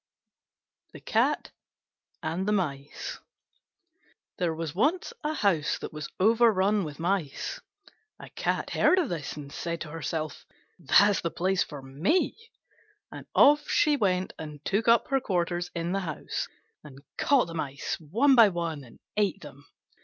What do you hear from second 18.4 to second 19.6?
one and ate